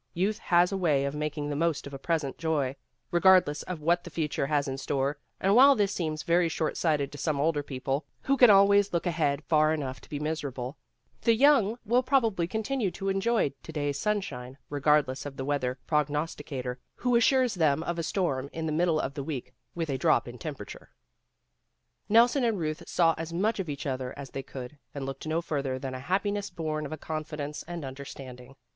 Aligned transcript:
Youth 0.15 0.39
has 0.39 0.71
a 0.71 0.77
way 0.77 1.05
of 1.05 1.13
making 1.13 1.47
the 1.51 1.55
most 1.55 1.85
of 1.85 1.93
a 1.93 1.99
present 1.99 2.39
joy, 2.39 2.75
regardless 3.11 3.61
of 3.61 3.81
what 3.81 4.03
the 4.03 4.09
future 4.09 4.47
has 4.47 4.67
in 4.67 4.79
store, 4.79 5.19
and 5.39 5.53
while 5.55 5.75
this 5.75 5.93
seems 5.93 6.23
very 6.23 6.49
short 6.49 6.73
GOOD 6.73 6.81
BY 6.81 6.89
171 6.89 7.07
sighted 7.07 7.11
to 7.11 7.23
some 7.23 7.39
older 7.39 7.61
people, 7.61 8.05
who 8.21 8.35
can 8.35 8.49
always 8.49 8.93
look 8.93 9.05
ahead 9.05 9.43
far 9.43 9.71
enough 9.75 10.01
to 10.01 10.09
be 10.09 10.17
miserable, 10.17 10.75
the 11.21 11.35
young 11.35 11.77
will 11.85 12.01
probably 12.01 12.47
continue 12.47 12.89
to 12.89 13.09
enjoy 13.09 13.53
to 13.61 13.71
day's 13.71 13.99
sunshine 13.99 14.57
regardless 14.71 15.27
of 15.27 15.37
the 15.37 15.45
weather 15.45 15.77
prognosti 15.85 16.43
cator, 16.43 16.77
who 16.95 17.15
assures 17.15 17.53
them 17.53 17.83
of 17.83 17.99
a 17.99 18.01
storm 18.01 18.49
in 18.51 18.65
the 18.65 18.71
middle 18.71 18.99
of 18.99 19.13
the 19.13 19.23
week 19.23 19.53
with 19.75 19.91
a 19.91 19.99
drop 19.99 20.27
in 20.27 20.39
temperature. 20.39 20.89
Nelson 22.09 22.43
and 22.43 22.57
Euth 22.57 22.87
saw 22.89 23.13
as 23.19 23.31
much 23.31 23.59
of 23.59 23.69
each 23.69 23.85
other 23.85 24.17
as 24.17 24.31
they 24.31 24.41
could, 24.41 24.79
and 24.95 25.05
looked 25.05 25.27
no 25.27 25.43
further 25.43 25.77
than 25.77 25.93
a 25.93 25.99
happi 25.99 26.33
ness 26.33 26.49
born 26.49 26.87
of 26.87 26.91
a 26.91 26.97
confidence 26.97 27.61
and 27.67 27.85
understanding. 27.85 28.55